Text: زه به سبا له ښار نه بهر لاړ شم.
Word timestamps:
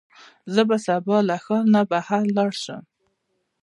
زه 0.53 0.61
به 0.69 0.77
سبا 0.85 1.17
له 1.29 1.35
ښار 1.43 1.63
نه 1.73 1.81
بهر 1.91 2.23
لاړ 2.35 2.51
شم. 2.63 2.83